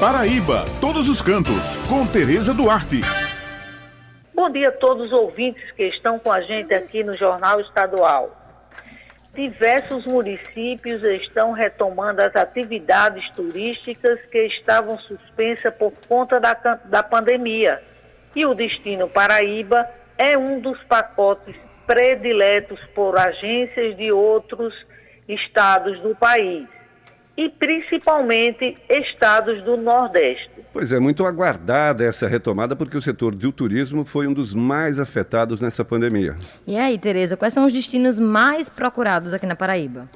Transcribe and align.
Paraíba, 0.00 0.64
todos 0.80 1.08
os 1.08 1.20
cantos, 1.20 1.76
com 1.88 2.06
Tereza 2.06 2.54
Duarte. 2.54 3.00
Bom 4.32 4.48
dia 4.48 4.68
a 4.68 4.72
todos 4.72 5.06
os 5.06 5.12
ouvintes 5.12 5.72
que 5.72 5.88
estão 5.88 6.20
com 6.20 6.30
a 6.30 6.40
gente 6.40 6.72
aqui 6.72 7.02
no 7.02 7.16
Jornal 7.16 7.60
Estadual. 7.60 8.30
Diversos 9.34 10.06
municípios 10.06 11.02
estão 11.02 11.50
retomando 11.50 12.22
as 12.22 12.36
atividades 12.36 13.28
turísticas 13.30 14.20
que 14.30 14.44
estavam 14.44 14.96
suspensas 15.00 15.74
por 15.74 15.92
conta 16.06 16.38
da, 16.38 16.54
da 16.84 17.02
pandemia. 17.02 17.82
E 18.36 18.46
o 18.46 18.54
Destino 18.54 19.08
Paraíba 19.08 19.84
é 20.16 20.38
um 20.38 20.60
dos 20.60 20.80
pacotes 20.84 21.56
prediletos 21.88 22.78
por 22.94 23.18
agências 23.18 23.96
de 23.96 24.12
outros 24.12 24.72
estados 25.26 25.98
do 26.02 26.14
país 26.14 26.68
e 27.38 27.48
principalmente 27.48 28.76
estados 28.90 29.62
do 29.62 29.76
Nordeste. 29.76 30.50
Pois 30.72 30.90
é, 30.90 30.98
muito 30.98 31.24
aguardada 31.24 32.04
essa 32.04 32.26
retomada 32.26 32.74
porque 32.74 32.96
o 32.96 33.00
setor 33.00 33.32
do 33.32 33.52
turismo 33.52 34.04
foi 34.04 34.26
um 34.26 34.32
dos 34.32 34.52
mais 34.52 34.98
afetados 34.98 35.60
nessa 35.60 35.84
pandemia. 35.84 36.36
E 36.66 36.76
aí, 36.76 36.98
Tereza, 36.98 37.36
quais 37.36 37.54
são 37.54 37.64
os 37.64 37.72
destinos 37.72 38.18
mais 38.18 38.68
procurados 38.68 39.32
aqui 39.32 39.46
na 39.46 39.54
Paraíba? 39.54 40.08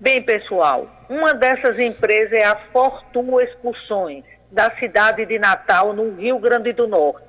Bem, 0.00 0.20
pessoal, 0.22 0.90
uma 1.08 1.32
dessas 1.32 1.78
empresas 1.78 2.32
é 2.32 2.44
a 2.44 2.56
Fortuna 2.72 3.44
Excursões, 3.44 4.24
da 4.50 4.72
cidade 4.76 5.24
de 5.24 5.38
Natal, 5.38 5.92
no 5.92 6.16
Rio 6.16 6.40
Grande 6.40 6.72
do 6.72 6.88
Norte. 6.88 7.28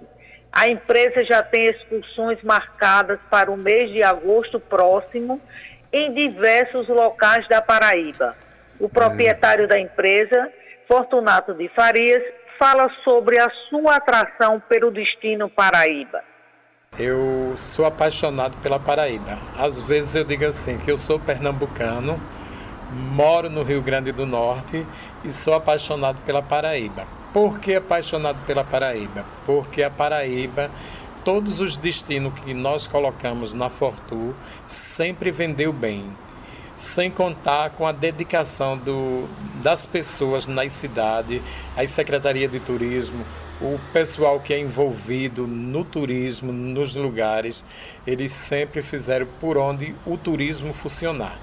A 0.51 0.67
empresa 0.67 1.23
já 1.23 1.43
tem 1.43 1.67
excursões 1.67 2.41
marcadas 2.41 3.19
para 3.29 3.51
o 3.51 3.57
mês 3.57 3.91
de 3.91 4.01
agosto 4.01 4.59
próximo 4.59 5.39
em 5.93 6.11
diversos 6.11 6.87
locais 6.87 7.47
da 7.47 7.61
Paraíba. 7.61 8.35
O 8.81 8.89
proprietário 8.89 9.67
da 9.67 9.79
empresa, 9.79 10.51
Fortunato 10.87 11.53
de 11.53 11.69
Farias, 11.69 12.23
fala 12.57 12.89
sobre 13.03 13.37
a 13.37 13.47
sua 13.69 13.97
atração 13.97 14.59
pelo 14.67 14.89
destino 14.89 15.47
Paraíba. 15.47 16.23
Eu 16.97 17.53
sou 17.55 17.85
apaixonado 17.85 18.57
pela 18.57 18.79
Paraíba. 18.79 19.37
Às 19.55 19.83
vezes 19.83 20.15
eu 20.15 20.23
digo 20.23 20.45
assim 20.47 20.79
que 20.79 20.91
eu 20.91 20.97
sou 20.97 21.19
pernambucano, 21.19 22.19
moro 22.91 23.51
no 23.51 23.61
Rio 23.61 23.83
Grande 23.83 24.11
do 24.11 24.25
Norte 24.25 24.83
e 25.23 25.31
sou 25.31 25.53
apaixonado 25.53 26.17
pela 26.25 26.41
Paraíba. 26.41 27.05
Por 27.31 27.59
que 27.59 27.75
apaixonado 27.75 28.41
pela 28.47 28.63
Paraíba? 28.63 29.23
Porque 29.45 29.83
a 29.83 29.91
Paraíba, 29.91 30.71
todos 31.23 31.59
os 31.59 31.77
destinos 31.77 32.33
que 32.33 32.51
nós 32.55 32.87
colocamos 32.87 33.53
na 33.53 33.69
Fortu, 33.69 34.35
sempre 34.65 35.29
vendeu 35.29 35.71
bem 35.71 36.11
sem 36.81 37.11
contar 37.11 37.69
com 37.71 37.85
a 37.85 37.91
dedicação 37.91 38.75
do, 38.75 39.27
das 39.61 39.85
pessoas 39.85 40.47
nas 40.47 40.73
cidades, 40.73 41.39
as 41.77 41.91
secretarias 41.91 42.51
de 42.51 42.59
turismo, 42.59 43.23
o 43.61 43.79
pessoal 43.93 44.39
que 44.39 44.51
é 44.51 44.59
envolvido 44.59 45.45
no 45.45 45.85
turismo, 45.85 46.51
nos 46.51 46.95
lugares, 46.95 47.63
eles 48.05 48.33
sempre 48.33 48.81
fizeram 48.81 49.27
por 49.39 49.59
onde 49.59 49.95
o 50.07 50.17
turismo 50.17 50.73
funcionar. 50.73 51.39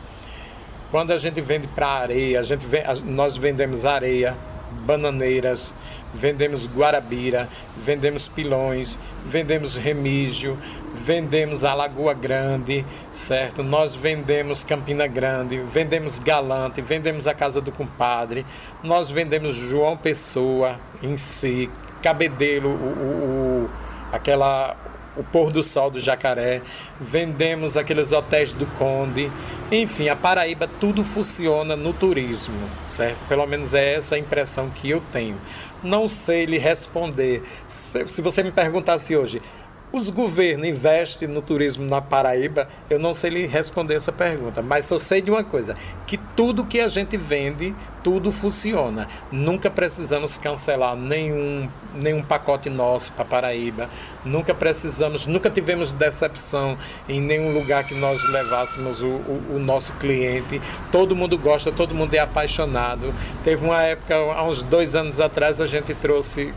Quando 0.90 1.12
a 1.12 1.18
gente 1.18 1.40
vende 1.40 1.68
para 1.68 1.86
areia, 1.86 2.40
a 2.40 2.42
gente 2.42 2.66
nós 3.04 3.36
vendemos 3.36 3.84
areia, 3.84 4.36
bananeiras, 4.84 5.74
vendemos 6.12 6.66
guarabira, 6.66 7.48
vendemos 7.76 8.28
pilões, 8.28 8.98
vendemos 9.24 9.76
remígio, 9.76 10.58
vendemos 10.94 11.64
a 11.64 11.74
Lagoa 11.74 12.14
Grande, 12.14 12.84
certo? 13.10 13.62
Nós 13.62 13.94
vendemos 13.94 14.64
Campina 14.64 15.06
Grande, 15.06 15.58
vendemos 15.58 16.18
Galante, 16.18 16.80
vendemos 16.80 17.26
a 17.26 17.34
Casa 17.34 17.60
do 17.60 17.72
Compadre, 17.72 18.44
nós 18.82 19.10
vendemos 19.10 19.54
João 19.54 19.96
Pessoa 19.96 20.78
em 21.02 21.16
si, 21.16 21.70
Cabedelo, 22.02 22.70
o, 22.70 22.72
o, 22.72 23.64
o 23.64 23.70
aquela 24.12 24.76
o 25.18 25.24
pôr 25.24 25.50
do 25.50 25.62
sol 25.62 25.90
do 25.90 26.00
Jacaré, 26.00 26.62
vendemos 27.00 27.76
aqueles 27.76 28.12
hotéis 28.12 28.54
do 28.54 28.66
Conde. 28.66 29.30
Enfim, 29.70 30.08
a 30.08 30.16
Paraíba 30.16 30.68
tudo 30.80 31.04
funciona 31.04 31.76
no 31.76 31.92
turismo, 31.92 32.56
certo? 32.86 33.18
Pelo 33.28 33.46
menos 33.46 33.74
é 33.74 33.94
essa 33.94 34.14
a 34.14 34.18
impressão 34.18 34.70
que 34.70 34.88
eu 34.88 35.02
tenho. 35.12 35.36
Não 35.82 36.08
sei 36.08 36.46
lhe 36.46 36.58
responder. 36.58 37.42
Se 37.66 38.22
você 38.22 38.42
me 38.42 38.52
perguntasse 38.52 39.16
hoje, 39.16 39.42
os 39.90 40.10
governos 40.10 40.68
investem 40.68 41.26
no 41.26 41.40
turismo 41.40 41.86
na 41.86 42.00
Paraíba? 42.00 42.68
Eu 42.88 42.98
não 42.98 43.14
sei 43.14 43.30
lhe 43.30 43.46
responder 43.46 43.94
essa 43.94 44.12
pergunta, 44.12 44.62
mas 44.62 44.90
eu 44.90 44.98
sei 44.98 45.20
de 45.20 45.30
uma 45.30 45.42
coisa: 45.42 45.74
que 46.06 46.18
tudo 46.38 46.64
que 46.64 46.78
a 46.78 46.86
gente 46.86 47.16
vende, 47.16 47.74
tudo 48.00 48.30
funciona. 48.30 49.08
Nunca 49.32 49.68
precisamos 49.68 50.38
cancelar 50.38 50.94
nenhum, 50.94 51.68
nenhum 51.92 52.22
pacote 52.22 52.70
nosso 52.70 53.10
para 53.10 53.24
Paraíba. 53.24 53.90
Nunca 54.24 54.54
precisamos, 54.54 55.26
nunca 55.26 55.50
tivemos 55.50 55.90
decepção 55.90 56.78
em 57.08 57.20
nenhum 57.20 57.52
lugar 57.52 57.82
que 57.82 57.94
nós 57.96 58.22
levássemos 58.30 59.02
o, 59.02 59.06
o, 59.06 59.56
o 59.56 59.58
nosso 59.58 59.92
cliente. 59.94 60.62
Todo 60.92 61.16
mundo 61.16 61.36
gosta, 61.36 61.72
todo 61.72 61.92
mundo 61.92 62.14
é 62.14 62.20
apaixonado. 62.20 63.12
Teve 63.42 63.64
uma 63.64 63.82
época, 63.82 64.14
há 64.14 64.44
uns 64.44 64.62
dois 64.62 64.94
anos 64.94 65.18
atrás, 65.18 65.60
a 65.60 65.66
gente 65.66 65.92
trouxe 65.92 66.54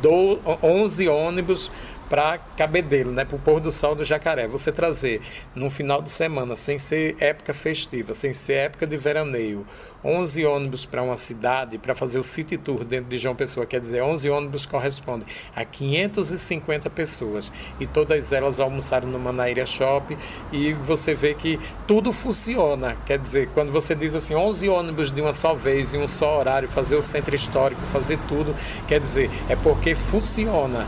do, 0.00 0.38
11 0.62 1.06
ônibus 1.06 1.70
para 2.08 2.38
Cabedelo, 2.56 3.12
né, 3.12 3.24
para 3.24 3.36
o 3.36 3.38
pôr 3.38 3.60
do 3.60 3.70
sol 3.70 3.94
do 3.94 4.04
Jacaré. 4.04 4.46
Você 4.46 4.72
trazer 4.72 5.20
num 5.54 5.70
final 5.70 6.00
de 6.00 6.10
semana, 6.10 6.56
sem 6.56 6.78
ser 6.78 7.16
época 7.20 7.52
festiva, 7.52 8.14
sem 8.14 8.32
ser 8.32 8.54
época 8.54 8.86
de 8.86 8.96
veraneio, 8.96 9.66
11 10.04 10.46
ônibus 10.46 10.84
para 10.84 11.02
uma 11.02 11.16
cidade 11.16 11.76
para 11.78 11.94
fazer 11.94 12.18
o 12.18 12.24
city 12.24 12.56
tour 12.56 12.84
dentro 12.84 13.10
de 13.10 13.18
João 13.18 13.34
Pessoa, 13.34 13.66
quer 13.66 13.80
dizer, 13.80 14.02
11 14.02 14.30
ônibus 14.30 14.64
corresponde 14.64 15.26
a 15.54 15.64
550 15.64 16.88
pessoas 16.90 17.52
e 17.80 17.86
todas 17.86 18.32
elas 18.32 18.60
almoçaram 18.60 19.08
no 19.08 19.18
Manaíra 19.18 19.66
Shop 19.66 20.16
e 20.52 20.72
você 20.72 21.14
vê 21.14 21.34
que 21.34 21.58
tudo 21.86 22.12
funciona. 22.12 22.96
Quer 23.06 23.18
dizer, 23.18 23.48
quando 23.48 23.72
você 23.72 23.94
diz 23.94 24.14
assim, 24.14 24.34
11 24.34 24.68
ônibus 24.68 25.10
de 25.10 25.20
uma 25.20 25.32
só 25.32 25.54
vez 25.54 25.94
em 25.94 25.98
um 25.98 26.08
só 26.08 26.38
horário, 26.38 26.68
fazer 26.68 26.96
o 26.96 27.02
centro 27.02 27.34
histórico, 27.34 27.80
fazer 27.82 28.18
tudo, 28.28 28.54
quer 28.86 29.00
dizer, 29.00 29.30
é 29.48 29.56
porque 29.56 29.94
funciona 29.94 30.86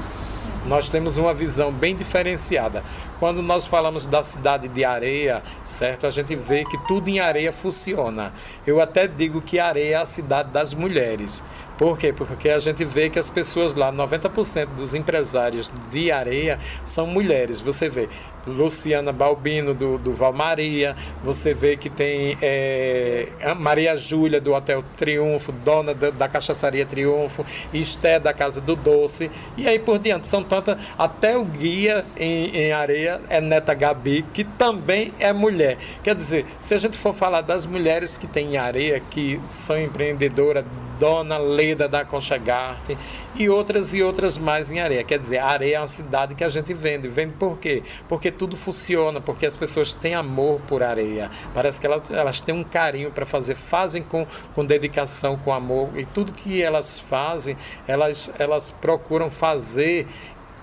nós 0.66 0.88
temos 0.88 1.16
uma 1.16 1.32
visão 1.32 1.72
bem 1.72 1.94
diferenciada. 1.94 2.82
Quando 3.19 3.43
nós 3.43 3.66
falamos 3.66 4.06
da 4.06 4.22
cidade 4.22 4.69
de 4.69 4.84
areia, 4.84 5.43
certo? 5.62 6.06
A 6.06 6.10
gente 6.10 6.34
vê 6.37 6.65
que 6.65 6.78
tudo 6.87 7.09
em 7.09 7.21
areia 7.21 7.53
funciona. 7.53 8.32
Eu 8.66 8.81
até 8.81 9.06
digo 9.06 9.41
que 9.41 9.59
areia 9.59 9.91
é 9.91 9.94
a 9.97 10.06
cidade 10.06 10.50
das 10.50 10.75
mulheres. 10.75 11.43
Por 11.80 11.96
quê? 11.96 12.12
Porque 12.12 12.50
a 12.50 12.58
gente 12.58 12.84
vê 12.84 13.08
que 13.08 13.18
as 13.18 13.30
pessoas 13.30 13.74
lá, 13.74 13.91
90% 13.91 14.66
dos 14.76 14.94
empresários 14.94 15.72
de 15.91 16.12
areia 16.12 16.58
são 16.84 17.06
mulheres. 17.06 17.58
Você 17.58 17.88
vê 17.88 18.06
Luciana 18.46 19.12
Balbino, 19.12 19.72
do, 19.72 19.96
do 19.96 20.12
Valmaria, 20.12 20.94
você 21.24 21.54
vê 21.54 21.78
que 21.78 21.88
tem 21.88 22.36
é, 22.42 23.28
Maria 23.58 23.96
Júlia, 23.96 24.42
do 24.42 24.52
Hotel 24.52 24.84
Triunfo, 24.94 25.52
dona 25.52 25.94
da, 25.94 26.10
da 26.10 26.28
Cachaçaria 26.28 26.84
Triunfo, 26.84 27.46
Esté, 27.72 28.20
da 28.20 28.34
Casa 28.34 28.60
do 28.60 28.76
Doce, 28.76 29.30
e 29.56 29.66
aí 29.66 29.78
por 29.78 29.98
diante. 29.98 30.28
São 30.28 30.44
tantas, 30.44 30.76
até 30.98 31.34
o 31.34 31.46
guia 31.46 32.04
em, 32.14 32.58
em 32.58 32.72
areia 32.72 33.22
é 33.30 33.40
Neta 33.40 33.72
Gabi, 33.72 34.20
que 34.34 34.44
também 34.44 35.14
é 35.19 35.32
mulher. 35.32 35.78
Quer 36.02 36.14
dizer, 36.14 36.44
se 36.60 36.74
a 36.74 36.76
gente 36.76 36.98
for 36.98 37.14
falar 37.14 37.40
das 37.40 37.64
mulheres 37.64 38.19
que 38.19 38.26
têm 38.26 38.58
areia, 38.58 39.00
que 39.00 39.40
são 39.46 39.80
empreendedoras, 39.80 40.62
Dona 41.00 41.38
Leda 41.38 41.88
da 41.88 42.05
Conchegarte 42.05 42.97
e 43.34 43.49
outras 43.49 43.94
e 43.94 44.03
outras 44.03 44.37
mais 44.37 44.71
em 44.71 44.81
areia. 44.81 45.03
Quer 45.03 45.19
dizer, 45.19 45.38
a 45.38 45.47
areia 45.47 45.77
é 45.77 45.81
uma 45.81 45.88
cidade 45.88 46.34
que 46.34 46.44
a 46.44 46.49
gente 46.50 46.75
vende. 46.75 47.09
Vende 47.09 47.33
por 47.33 47.59
quê? 47.59 47.83
Porque 48.06 48.31
tudo 48.31 48.55
funciona, 48.55 49.19
porque 49.19 49.47
as 49.47 49.56
pessoas 49.56 49.94
têm 49.94 50.15
amor 50.15 50.61
por 50.69 50.83
areia. 50.83 51.31
Parece 51.55 51.81
que 51.81 51.87
elas, 51.87 52.03
elas 52.11 52.43
têm 52.43 52.55
um 52.55 52.62
carinho 52.62 53.11
para 53.11 53.25
fazer, 53.25 53.55
fazem 53.55 54.03
com, 54.03 54.27
com 54.55 54.62
dedicação, 54.62 55.38
com 55.38 55.55
amor. 55.55 55.88
E 55.97 56.05
tudo 56.05 56.33
que 56.33 56.62
elas 56.62 57.00
fazem, 57.00 57.56
elas, 57.88 58.31
elas 58.38 58.70
procuram 58.70 59.31
fazer 59.31 60.06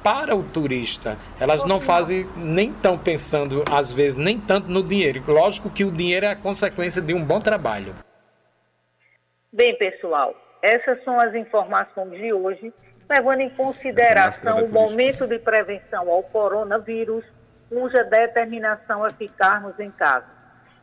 para 0.03 0.35
o 0.35 0.43
turista. 0.43 1.17
Elas 1.39 1.63
não 1.65 1.79
fazem 1.79 2.27
nem 2.37 2.71
tão 2.71 2.95
pensando, 2.95 3.63
às 3.69 3.91
vezes, 3.91 4.15
nem 4.15 4.39
tanto 4.39 4.71
no 4.71 4.83
dinheiro. 4.83 5.23
Lógico 5.27 5.67
que 5.67 5.83
o 5.83 5.91
dinheiro 5.91 6.27
é 6.27 6.29
a 6.29 6.35
consequência 6.35 7.01
de 7.01 7.13
um 7.15 7.23
bom 7.23 7.41
trabalho. 7.41 7.95
Bem, 9.51 9.77
pessoal, 9.77 10.35
essas 10.61 11.01
são 11.05 11.17
as 11.17 11.33
informações 11.33 12.19
de 12.19 12.33
hoje, 12.33 12.73
levando 13.09 13.39
em 13.39 13.49
consideração 13.49 14.65
o 14.65 14.67
momento 14.67 15.25
de 15.25 15.39
prevenção 15.39 16.11
ao 16.11 16.21
coronavírus, 16.21 17.23
cuja 17.69 18.03
determinação 18.03 19.05
é 19.05 19.09
ficarmos 19.11 19.79
em 19.79 19.89
casa. 19.89 20.27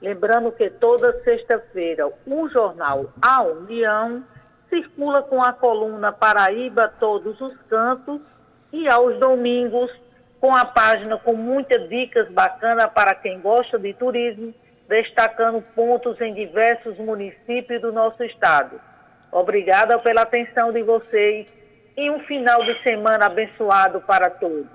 Lembrando 0.00 0.50
que 0.50 0.70
toda 0.70 1.22
sexta-feira 1.22 2.11
o 2.26 2.49
jornal 2.49 3.12
A 3.20 3.43
União 3.43 4.25
circula 4.70 5.22
com 5.22 5.43
a 5.43 5.52
coluna 5.52 6.11
Paraíba 6.11 6.88
Todos 6.88 7.38
os 7.43 7.55
Cantos 7.69 8.22
e 8.72 8.88
aos 8.88 9.19
domingos 9.19 9.90
com 10.40 10.56
a 10.56 10.64
página 10.64 11.19
com 11.19 11.34
muitas 11.34 11.87
dicas 11.90 12.31
bacanas 12.31 12.90
para 12.94 13.14
quem 13.14 13.40
gosta 13.40 13.78
de 13.78 13.93
turismo 13.93 14.55
destacando 14.89 15.63
pontos 15.75 16.21
em 16.21 16.35
diversos 16.35 16.99
municípios 16.99 17.81
do 17.81 17.93
nosso 17.93 18.23
estado. 18.25 18.81
Obrigada 19.33 19.99
pela 19.99 20.23
atenção 20.23 20.73
de 20.73 20.83
vocês 20.83 21.47
e 21.97 22.11
um 22.11 22.21
final 22.21 22.65
de 22.65 22.81
semana 22.83 23.27
abençoado 23.27 24.01
para 24.01 24.31
todos. 24.31 24.75